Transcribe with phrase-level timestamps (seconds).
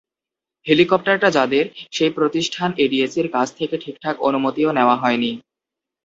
[0.65, 1.65] হেলিকপ্টারটা যাদের,
[1.91, 5.31] সেই প্রতিষ্ঠান এডিএসির কাছ থেকে ঠিকঠাক অনুমতিও নেওয়া হয়নি।